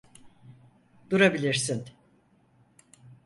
[1.11, 1.85] Durabilirsin.